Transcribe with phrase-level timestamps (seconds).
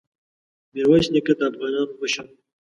[0.73, 2.35] ميرويس نيکه د افغانانو مشر وو.